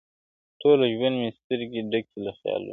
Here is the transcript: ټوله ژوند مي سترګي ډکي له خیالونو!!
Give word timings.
ټوله 0.59 0.85
ژوند 0.95 1.15
مي 1.21 1.29
سترګي 1.39 1.81
ډکي 1.91 2.17
له 2.25 2.31
خیالونو!! 2.37 2.69